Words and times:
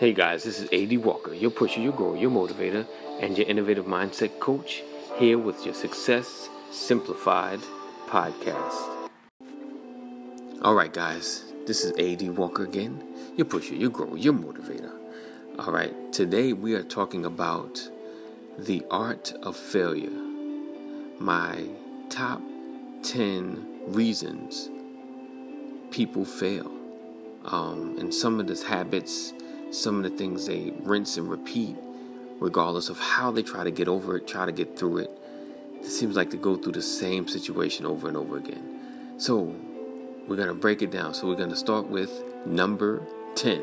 Hey 0.00 0.14
guys, 0.14 0.44
this 0.44 0.58
is 0.58 0.66
AD 0.72 0.96
Walker, 1.04 1.34
your 1.34 1.50
pusher, 1.50 1.80
your 1.80 1.92
grower, 1.92 2.16
your 2.16 2.30
motivator, 2.30 2.86
and 3.20 3.36
your 3.36 3.46
innovative 3.46 3.84
mindset 3.84 4.38
coach, 4.40 4.82
here 5.18 5.36
with 5.36 5.66
your 5.66 5.74
Success 5.74 6.48
Simplified 6.70 7.60
podcast. 8.06 9.08
All 10.62 10.72
right, 10.74 10.90
guys, 10.90 11.44
this 11.66 11.84
is 11.84 11.92
AD 11.98 12.34
Walker 12.34 12.64
again, 12.64 13.06
your 13.36 13.44
pusher, 13.44 13.74
your 13.74 13.90
grower, 13.90 14.16
your 14.16 14.32
motivator. 14.32 14.90
All 15.58 15.70
right, 15.70 15.94
today 16.14 16.54
we 16.54 16.72
are 16.72 16.82
talking 16.82 17.26
about 17.26 17.86
the 18.58 18.82
art 18.90 19.34
of 19.42 19.54
failure. 19.54 20.18
My 21.18 21.66
top 22.08 22.40
10 23.02 23.82
reasons 23.88 24.70
people 25.90 26.24
fail. 26.24 26.72
Um, 27.44 27.98
and 27.98 28.14
some 28.14 28.40
of 28.40 28.46
these 28.46 28.62
habits 28.62 29.34
some 29.70 29.96
of 29.96 30.10
the 30.10 30.16
things 30.16 30.46
they 30.46 30.72
rinse 30.80 31.16
and 31.16 31.30
repeat, 31.30 31.76
regardless 32.38 32.88
of 32.88 32.98
how 32.98 33.30
they 33.30 33.42
try 33.42 33.64
to 33.64 33.70
get 33.70 33.88
over 33.88 34.16
it, 34.16 34.26
try 34.26 34.46
to 34.46 34.52
get 34.52 34.78
through 34.78 34.98
it. 34.98 35.10
It 35.80 35.86
seems 35.86 36.16
like 36.16 36.30
they 36.30 36.36
go 36.36 36.56
through 36.56 36.72
the 36.72 36.82
same 36.82 37.28
situation 37.28 37.86
over 37.86 38.08
and 38.08 38.16
over 38.16 38.36
again. 38.36 39.14
So, 39.18 39.54
we're 40.28 40.36
going 40.36 40.48
to 40.48 40.54
break 40.54 40.82
it 40.82 40.90
down. 40.90 41.14
So, 41.14 41.26
we're 41.26 41.36
going 41.36 41.50
to 41.50 41.56
start 41.56 41.86
with 41.88 42.10
number 42.46 43.02
10 43.36 43.62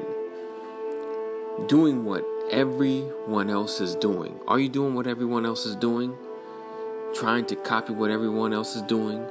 doing 1.65 2.05
what 2.05 2.23
everyone 2.51 3.49
else 3.49 3.81
is 3.81 3.95
doing. 3.95 4.39
Are 4.47 4.59
you 4.59 4.69
doing 4.69 4.93
what 4.93 5.07
everyone 5.07 5.45
else 5.45 5.65
is 5.65 5.75
doing? 5.75 6.15
Trying 7.15 7.45
to 7.47 7.55
copy 7.55 7.93
what 7.93 8.11
everyone 8.11 8.53
else 8.53 8.75
is 8.75 8.83
doing? 8.83 9.25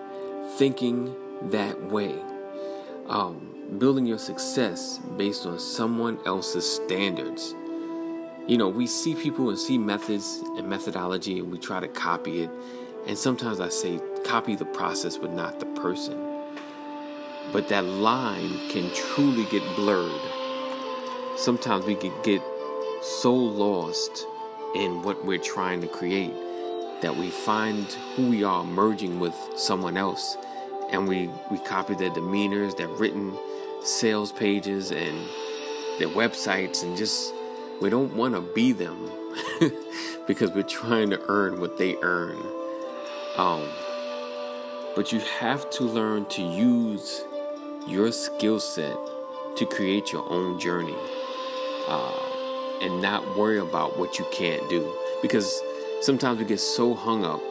Thinking 0.57 1.15
that 1.51 1.80
way? 1.85 2.19
Um, 3.09 3.55
building 3.79 4.06
your 4.06 4.19
success 4.19 4.98
based 5.16 5.47
on 5.47 5.59
someone 5.59 6.19
else's 6.24 6.69
standards. 6.69 7.55
You 8.46 8.57
know, 8.59 8.68
we 8.68 8.87
see 8.87 9.15
people 9.15 9.49
and 9.51 9.59
see 9.59 9.77
methods 9.77 10.43
and 10.57 10.68
methodology 10.68 11.38
and 11.38 11.51
we 11.51 11.59
try 11.59 11.80
to 11.80 11.88
copy 11.88 12.43
it. 12.43 12.51
And 13.07 13.18
sometimes 13.18 13.60
I 13.60 13.68
say 13.68 14.01
copy 14.24 14.54
the 14.54 14.65
process 14.65 15.18
but 15.18 15.32
not 15.32 15.60
the 15.60 15.66
person. 15.66 16.16
But 17.52 17.68
that 17.68 17.85
line 17.85 18.68
can 18.71 18.91
truly 18.95 19.45
get 19.51 19.63
blurred. 19.76 20.21
Sometimes 21.37 21.85
we 21.85 21.96
can 21.96 22.13
get 22.23 22.43
so 23.02 23.35
lost 23.35 24.26
in 24.74 25.02
what 25.02 25.24
we're 25.24 25.38
trying 25.38 25.80
to 25.80 25.88
create 25.88 26.35
that 27.02 27.15
we 27.15 27.30
find 27.30 27.85
who 28.15 28.30
we 28.30 28.43
are 28.43 28.65
merging 28.65 29.21
with 29.21 29.35
someone 29.57 29.96
else 29.96 30.37
and 30.91 31.07
we, 31.07 31.29
we 31.51 31.59
copy 31.59 31.95
their 31.95 32.10
demeanors, 32.10 32.76
their 32.76 32.88
written 32.88 33.37
sales 33.87 34.32
pages 34.32 34.90
and 34.90 35.16
their 35.98 36.09
websites 36.09 36.82
and 36.82 36.96
just 36.96 37.32
we 37.80 37.90
don't 37.90 38.15
want 38.15 38.34
to 38.34 38.40
be 38.40 38.73
them 38.73 39.10
because 40.26 40.51
we're 40.51 40.62
trying 40.62 41.10
to 41.10 41.20
earn 41.29 41.60
what 41.60 41.79
they 41.79 41.96
earn. 42.02 42.37
Um, 43.37 43.68
but 44.95 45.12
you 45.12 45.20
have 45.20 45.68
to 45.70 45.84
learn 45.84 46.24
to 46.26 46.42
use 46.42 47.24
your 47.87 48.10
skill 48.12 48.60
set 48.60 48.96
to 49.57 49.66
create 49.66 50.12
your 50.12 50.30
own 50.30 50.59
journey 50.59 50.96
uh, 51.88 52.79
and 52.82 53.01
not 53.02 53.37
worry 53.37 53.59
about 53.59 53.98
what 53.98 54.18
you 54.18 54.26
can't 54.32 54.66
do. 54.70 54.90
Because 55.23 55.62
sometimes 56.01 56.38
we 56.38 56.45
get 56.45 56.60
so 56.60 56.95
hung 56.95 57.24
up 57.24 57.42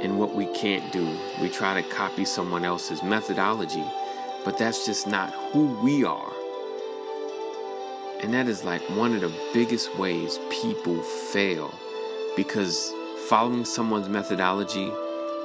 in 0.00 0.16
what 0.16 0.34
we 0.34 0.46
can't 0.46 0.92
do, 0.92 1.08
we 1.40 1.48
try 1.48 1.80
to 1.80 1.88
copy 1.88 2.24
someone 2.24 2.64
else's 2.64 3.02
methodology 3.02 3.84
but 4.48 4.56
that's 4.56 4.86
just 4.86 5.06
not 5.06 5.30
who 5.52 5.66
we 5.82 6.04
are. 6.04 6.32
And 8.22 8.32
that 8.32 8.48
is 8.48 8.64
like 8.64 8.80
one 8.96 9.14
of 9.14 9.20
the 9.20 9.30
biggest 9.52 9.94
ways 9.98 10.40
people 10.48 11.02
fail 11.02 11.78
because 12.34 12.94
following 13.26 13.66
someone's 13.66 14.08
methodology, 14.08 14.90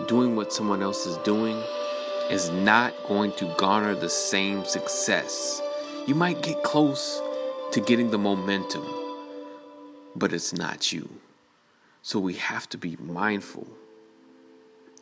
doing 0.08 0.38
what 0.38 0.53
someone 0.53 0.81
else 0.81 1.06
is 1.06 1.18
doing, 1.18 1.62
is 2.31 2.50
not 2.52 2.94
going 3.06 3.34
to 3.34 3.53
garner 3.58 3.94
the 3.94 4.08
same 4.08 4.64
success. 4.64 5.62
You 6.08 6.16
might 6.16 6.41
get 6.41 6.64
close 6.64 7.22
to 7.74 7.81
getting 7.81 8.09
the 8.09 8.18
momentum, 8.18 8.88
but 10.16 10.31
it's 10.31 10.53
not 10.53 10.94
you. 10.94 11.09
So 12.03 12.20
we 12.20 12.35
have 12.35 12.70
to 12.70 12.78
be 12.78 12.96
mindful 13.02 13.68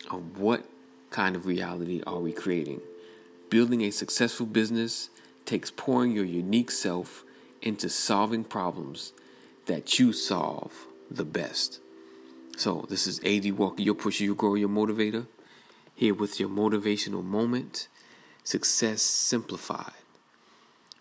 of 0.09 0.39
what 0.39 0.65
kind 1.11 1.35
of 1.35 1.45
reality 1.45 2.01
are 2.07 2.17
we 2.17 2.31
creating. 2.31 2.81
Building 3.51 3.81
a 3.81 3.91
successful 3.91 4.45
business 4.45 5.09
takes 5.45 5.69
pouring 5.69 6.13
your 6.13 6.23
unique 6.23 6.71
self 6.71 7.25
into 7.61 7.89
solving 7.89 8.45
problems 8.45 9.11
that 9.65 9.99
you 9.99 10.13
solve 10.13 10.87
the 11.11 11.25
best. 11.25 11.81
So, 12.55 12.85
this 12.89 13.05
is 13.07 13.19
AD 13.25 13.51
Walker, 13.57 13.81
your 13.81 13.93
pusher, 13.93 14.23
your 14.23 14.35
grower, 14.35 14.55
your 14.55 14.69
motivator, 14.69 15.27
here 15.93 16.13
with 16.13 16.39
your 16.39 16.47
motivational 16.47 17.25
moment 17.25 17.89
Success 18.45 19.01
Simplified. 19.01 19.99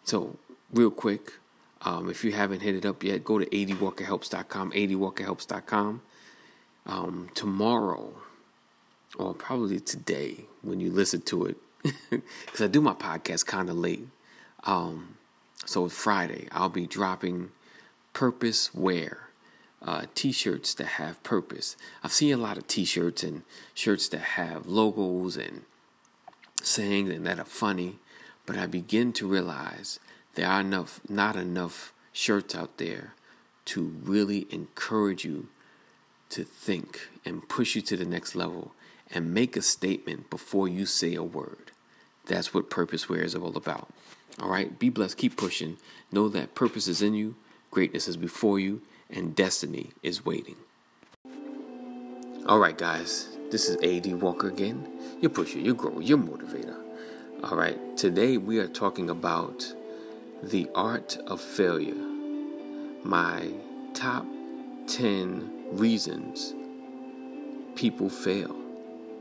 So, 0.03 0.37
real 0.73 0.91
quick, 0.91 1.35
um, 1.83 2.11
if 2.11 2.25
you 2.25 2.33
haven't 2.33 2.63
hit 2.63 2.75
it 2.75 2.85
up 2.85 3.05
yet, 3.05 3.23
go 3.23 3.39
to 3.39 3.47
adwalkerhelps.com, 3.47 4.73
adwalkerhelps.com. 4.73 6.03
Um, 6.85 7.31
tomorrow, 7.33 8.13
or 9.17 9.35
probably 9.35 9.79
today, 9.79 10.47
when 10.63 10.81
you 10.81 10.91
listen 10.91 11.21
to 11.23 11.45
it, 11.47 11.57
because 12.11 12.61
I 12.61 12.67
do 12.67 12.81
my 12.81 12.95
podcast 12.95 13.47
kind 13.47 13.69
of 13.71 13.77
late. 13.77 14.07
Um, 14.65 15.17
so 15.65 15.89
Friday, 15.89 16.49
I'll 16.53 16.69
be 16.69 16.87
dropping 16.87 17.51
purpose 18.13 18.75
wear 18.75 19.31
uh, 19.83 20.05
t-shirts 20.15 20.75
that 20.75 20.87
have 20.87 21.23
purpose. 21.23 21.77
I've 22.03 22.13
seen 22.13 22.35
a 22.35 22.37
lot 22.37 22.59
of 22.59 22.67
t-shirts 22.67 23.23
and 23.23 23.43
shirts 23.75 24.09
that 24.09 24.21
have 24.21 24.67
logos 24.67 25.37
and 25.37 25.63
sayings 26.63 27.11
and 27.11 27.27
that 27.27 27.39
are 27.39 27.45
funny, 27.45 27.99
but 28.47 28.59
I 28.59 28.67
begin 28.67 29.13
to 29.15 29.27
realize 29.27 29.99
there 30.35 30.49
are 30.49 30.61
enough, 30.61 31.01
not 31.09 31.37
enough 31.37 31.93
shirts 32.13 32.55
out 32.55 32.77
there 32.79 33.15
to 33.67 33.83
really 34.03 34.47
encourage 34.51 35.25
you 35.25 35.49
to 36.31 36.45
think 36.45 37.09
and 37.25 37.49
push 37.49 37.75
you 37.75 37.83
to 37.83 37.97
the 37.97 38.05
next 38.05 38.35
level 38.35 38.73
and 39.11 39.35
make 39.35 39.57
a 39.57 39.63
statement 39.63 40.31
before 40.31 40.69
you 40.69 40.87
say 40.87 41.15
a 41.15 41.23
word. 41.23 41.70
That's 42.27 42.55
what 42.55 42.71
purpose 42.71 43.09
wear 43.09 43.23
is 43.23 43.35
all 43.35 43.57
about. 43.57 43.89
All 44.41 44.49
right, 44.49 44.79
be 44.79 44.89
blessed, 44.89 45.17
keep 45.17 45.37
pushing. 45.37 45.77
Know 46.13 46.29
that 46.29 46.55
purpose 46.55 46.89
is 46.89 47.03
in 47.03 47.15
you, 47.15 47.37
greatness 47.71 48.09
is 48.09 48.17
before 48.17 48.59
you, 48.59 48.83
and 49.09 49.35
destiny 49.35 49.91
is 50.03 50.25
waiting. 50.25 50.57
All 52.47 52.59
right, 52.59 52.77
guys, 52.77 53.29
this 53.51 53.69
is 53.69 53.77
AD 53.83 54.21
Walker 54.21 54.49
again, 54.49 54.89
your 55.21 55.31
pusher, 55.31 55.59
your 55.59 55.75
grower, 55.75 56.01
your 56.01 56.19
motivator. 56.19 56.77
All 57.45 57.57
right, 57.57 57.97
today 57.97 58.37
we 58.39 58.59
are 58.59 58.69
talking 58.69 59.11
about 59.11 59.75
the 60.43 60.69
art 60.75 61.19
of 61.27 61.41
failure. 61.41 61.95
My 63.05 63.53
top 63.95 64.27
10 64.87 65.69
reasons 65.73 66.55
people 67.77 68.09
fail. 68.09 68.55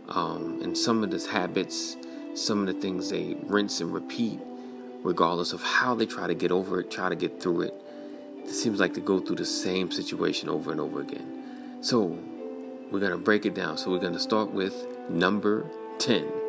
Um, 0.09 0.59
and 0.61 0.77
some 0.77 1.03
of 1.03 1.11
these 1.11 1.27
habits 1.27 1.95
some 2.39 2.67
of 2.67 2.73
the 2.73 2.81
things 2.81 3.09
they 3.09 3.35
rinse 3.43 3.81
and 3.81 3.93
repeat, 3.93 4.39
regardless 5.03 5.53
of 5.53 5.61
how 5.61 5.95
they 5.95 6.05
try 6.05 6.27
to 6.27 6.35
get 6.35 6.51
over 6.51 6.79
it, 6.79 6.89
try 6.89 7.09
to 7.09 7.15
get 7.15 7.41
through 7.41 7.61
it. 7.61 7.73
It 8.43 8.51
seems 8.51 8.79
like 8.79 8.93
they 8.93 9.01
go 9.01 9.19
through 9.19 9.35
the 9.35 9.45
same 9.45 9.91
situation 9.91 10.49
over 10.49 10.71
and 10.71 10.79
over 10.79 11.01
again. 11.01 11.79
So, 11.81 12.17
we're 12.91 12.99
going 12.99 13.11
to 13.11 13.17
break 13.17 13.45
it 13.45 13.53
down. 13.53 13.77
So, 13.77 13.91
we're 13.91 13.99
going 13.99 14.13
to 14.13 14.19
start 14.19 14.51
with 14.51 14.87
number 15.09 15.69
10 15.99 16.39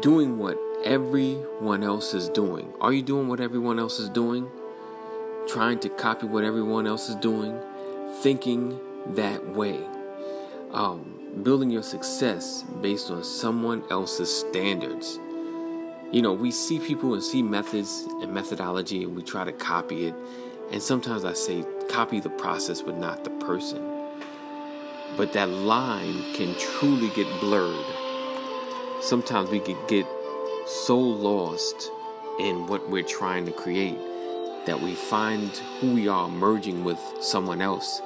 doing 0.00 0.38
what 0.38 0.58
everyone 0.84 1.82
else 1.82 2.14
is 2.14 2.28
doing. 2.28 2.72
Are 2.80 2.92
you 2.92 3.02
doing 3.02 3.28
what 3.28 3.40
everyone 3.40 3.78
else 3.78 3.98
is 3.98 4.08
doing? 4.08 4.48
Trying 5.48 5.78
to 5.80 5.88
copy 5.88 6.26
what 6.26 6.44
everyone 6.44 6.86
else 6.86 7.08
is 7.08 7.14
doing? 7.16 7.58
Thinking 8.20 8.78
that 9.14 9.46
way? 9.48 9.80
Um, 10.72 11.15
building 11.42 11.70
your 11.70 11.82
success 11.82 12.64
based 12.80 13.10
on 13.10 13.22
someone 13.22 13.82
else's 13.90 14.34
standards. 14.34 15.18
You 16.10 16.22
know, 16.22 16.32
we 16.32 16.50
see 16.50 16.78
people 16.78 17.14
and 17.14 17.22
see 17.22 17.42
methods 17.42 18.06
and 18.22 18.32
methodology 18.32 19.02
and 19.02 19.14
we 19.14 19.22
try 19.22 19.44
to 19.44 19.52
copy 19.52 20.06
it. 20.06 20.14
And 20.70 20.82
sometimes 20.82 21.24
I 21.24 21.34
say 21.34 21.64
copy 21.90 22.20
the 22.20 22.30
process 22.30 22.80
but 22.80 22.96
not 22.96 23.24
the 23.24 23.30
person. 23.30 23.82
But 25.16 25.32
that 25.34 25.48
line 25.48 26.22
can 26.34 26.54
truly 26.58 27.10
get 27.10 27.28
blurred. 27.40 27.84
Sometimes 29.02 29.50
we 29.50 29.60
can 29.60 29.76
get 29.88 30.06
so 30.66 30.98
lost 30.98 31.90
in 32.40 32.66
what 32.66 32.88
we're 32.88 33.02
trying 33.02 33.46
to 33.46 33.52
create 33.52 33.98
that 34.66 34.80
we 34.80 34.94
find 34.94 35.48
who 35.80 35.94
we 35.94 36.08
are 36.08 36.28
merging 36.28 36.82
with 36.82 36.98
someone 37.20 37.60
else 37.60 38.00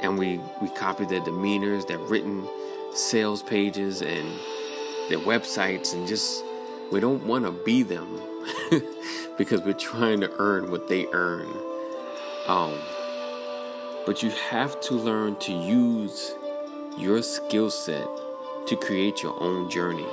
and 0.00 0.18
we, 0.18 0.40
we 0.60 0.68
copy 0.68 1.04
their 1.06 1.20
demeanors, 1.20 1.86
their 1.86 1.98
written 1.98 2.46
sales 2.94 3.42
pages 3.42 4.02
and 4.02 4.28
their 5.08 5.18
websites 5.18 5.94
and 5.94 6.06
just 6.06 6.44
we 6.90 7.00
don't 7.00 7.24
want 7.26 7.44
to 7.44 7.50
be 7.50 7.82
them 7.82 8.20
because 9.38 9.60
we're 9.62 9.72
trying 9.72 10.20
to 10.20 10.30
earn 10.38 10.70
what 10.70 10.88
they 10.88 11.06
earn. 11.12 11.48
Um, 12.46 12.78
but 14.04 14.22
you 14.22 14.30
have 14.30 14.80
to 14.82 14.94
learn 14.94 15.36
to 15.36 15.52
use 15.52 16.34
your 16.98 17.22
skill 17.22 17.70
set 17.70 18.06
to 18.66 18.76
create 18.76 19.22
your 19.22 19.40
own 19.40 19.70
journey 19.70 20.06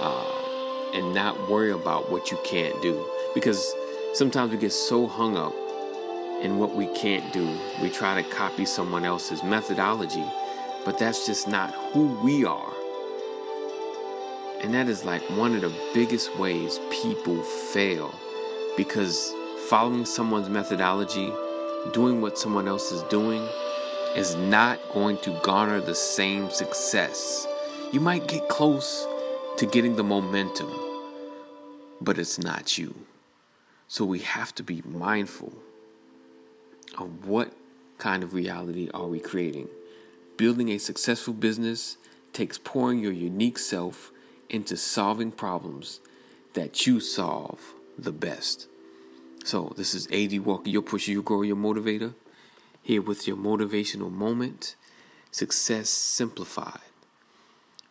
uh, 0.00 0.90
and 0.94 1.14
not 1.14 1.48
worry 1.48 1.70
about 1.70 2.10
what 2.10 2.30
you 2.30 2.38
can't 2.44 2.80
do. 2.82 3.06
Because 3.34 3.74
sometimes 4.14 4.52
we 4.52 4.58
get 4.58 4.72
so 4.72 5.06
hung 5.06 5.36
up 5.36 5.54
in 6.42 6.58
what 6.58 6.74
we 6.74 6.86
can't 6.88 7.32
do, 7.32 7.48
we 7.80 7.88
try 7.88 8.20
to 8.20 8.28
copy 8.28 8.64
someone 8.64 9.04
else's 9.04 9.42
methodology, 9.42 10.24
but 10.84 10.98
that's 10.98 11.26
just 11.26 11.48
not 11.48 11.72
who 11.92 12.06
we 12.22 12.44
are. 12.44 12.72
And 14.62 14.72
that 14.74 14.88
is 14.88 15.04
like 15.04 15.22
one 15.30 15.54
of 15.54 15.60
the 15.60 15.72
biggest 15.92 16.36
ways 16.38 16.80
people 16.90 17.42
fail 17.42 18.14
because 18.76 19.32
following 19.68 20.04
someone's 20.04 20.48
methodology, 20.48 21.32
doing 21.92 22.20
what 22.20 22.38
someone 22.38 22.68
else 22.68 22.90
is 22.92 23.02
doing, 23.04 23.46
is 24.16 24.34
not 24.36 24.78
going 24.92 25.18
to 25.18 25.38
garner 25.42 25.80
the 25.80 25.94
same 25.94 26.50
success. 26.50 27.46
You 27.92 28.00
might 28.00 28.28
get 28.28 28.48
close 28.48 29.06
to 29.58 29.66
getting 29.66 29.96
the 29.96 30.04
momentum, 30.04 30.72
but 32.00 32.18
it's 32.18 32.38
not 32.38 32.78
you. 32.78 32.94
So 33.88 34.04
we 34.04 34.20
have 34.20 34.54
to 34.56 34.62
be 34.62 34.82
mindful 34.86 35.52
of 36.98 37.26
what 37.26 37.52
kind 37.98 38.22
of 38.22 38.34
reality 38.34 38.88
are 38.94 39.06
we 39.06 39.20
creating. 39.20 39.68
Building 40.36 40.70
a 40.70 40.78
successful 40.78 41.34
business 41.34 41.96
takes 42.32 42.58
pouring 42.58 42.98
your 42.98 43.12
unique 43.12 43.58
self 43.58 44.10
into 44.50 44.76
solving 44.76 45.30
problems 45.30 46.00
that 46.54 46.86
you 46.86 47.00
solve 47.00 47.74
the 47.98 48.12
best. 48.12 48.66
So, 49.44 49.72
this 49.76 49.94
is 49.94 50.08
AD 50.10 50.40
Walker, 50.40 50.68
your 50.68 50.82
pusher, 50.82 51.12
your 51.12 51.22
grower, 51.22 51.44
your 51.44 51.56
motivator, 51.56 52.14
here 52.82 53.02
with 53.02 53.28
your 53.28 53.36
motivational 53.36 54.10
moment 54.10 54.74
Success 55.30 55.88
Simplified. 55.88 56.80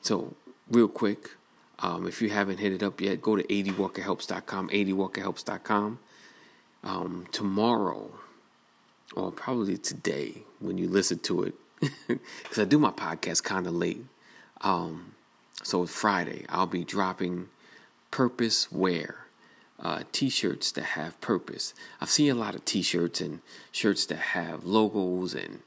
So, 0.01 0.33
real 0.69 0.87
quick, 0.87 1.31
um, 1.79 2.07
if 2.07 2.21
you 2.21 2.29
haven't 2.29 2.59
hit 2.59 2.73
it 2.73 2.83
up 2.83 3.01
yet, 3.01 3.21
go 3.21 3.35
to 3.35 3.43
adwalkerhelps.com, 3.43 4.69
adwalkerhelps.com. 4.69 5.99
Um, 6.85 7.27
tomorrow, 7.31 8.11
or 9.15 9.31
probably 9.31 9.77
today, 9.77 10.43
when 10.59 10.77
you 10.77 10.89
listen 10.89 11.19
to 11.19 11.43
it, 11.43 11.55
because 12.07 12.59
I 12.59 12.65
do 12.65 12.79
my 12.79 12.91
podcast 12.91 13.43
kind 13.43 13.67
of 13.67 13.73
late. 13.73 14.05
Um, 14.61 15.13
so 15.63 15.85
Friday, 15.85 16.45
I'll 16.49 16.67
be 16.67 16.83
dropping 16.83 17.49
purpose 18.11 18.71
wear 18.71 19.25
uh, 19.79 20.03
t-shirts 20.11 20.71
that 20.73 20.83
have 20.83 21.19
purpose. 21.19 21.73
I've 21.99 22.09
seen 22.09 22.31
a 22.31 22.35
lot 22.35 22.55
of 22.55 22.65
t-shirts 22.65 23.21
and 23.21 23.41
shirts 23.71 24.05
that 24.07 24.17
have 24.17 24.65
logos 24.65 25.33
and 25.33 25.59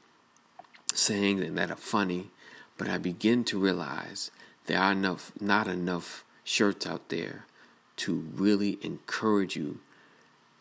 sayings 0.93 1.41
and 1.41 1.57
that 1.57 1.71
are 1.71 1.75
funny, 1.75 2.31
but 2.77 2.87
I 2.87 2.97
begin 2.97 3.43
to 3.45 3.59
realize 3.59 4.31
there 4.65 4.79
are 4.79 4.91
enough, 4.91 5.31
not 5.39 5.67
enough 5.67 6.23
shirts 6.43 6.87
out 6.87 7.09
there 7.09 7.45
to 7.97 8.25
really 8.33 8.77
encourage 8.81 9.55
you 9.55 9.79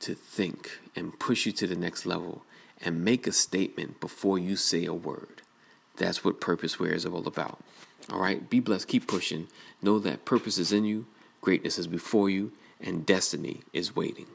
to 0.01 0.15
think 0.15 0.81
and 0.95 1.19
push 1.19 1.47
you 1.47 1.53
to 1.53 1.67
the 1.67 1.77
next 1.77 2.05
level 2.07 2.43
and 2.83 3.05
make 3.05 3.27
a 3.27 3.33
statement 3.33 4.01
before 4.01 4.39
you 4.39 4.57
say 4.57 4.85
a 4.85 4.95
word. 4.95 5.43
That's 5.97 6.25
what 6.25 6.41
purpose 6.41 6.79
wear 6.79 6.93
is 6.93 7.07
all 7.07 7.27
about. 7.27 7.59
All 8.13 8.21
right, 8.21 8.49
be 8.49 8.61
blessed, 8.61 8.89
keep 8.89 9.07
pushing. 9.07 9.49
Know 9.83 9.99
that 9.99 10.25
purpose 10.25 10.59
is 10.59 10.73
in 10.73 10.85
you, 10.85 11.07
greatness 11.41 11.79
is 11.79 11.87
before 11.87 12.31
you, 12.31 12.53
and 12.81 13.07
destiny 13.07 13.63
is 13.73 13.97
waiting. 13.97 14.27